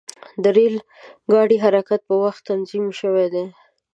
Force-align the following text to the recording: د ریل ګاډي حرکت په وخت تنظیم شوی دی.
د 0.43 0.45
ریل 0.55 0.75
ګاډي 1.31 1.57
حرکت 1.63 2.01
په 2.09 2.15
وخت 2.23 2.41
تنظیم 2.49 2.85
شوی 2.99 3.27
دی. 3.33 3.45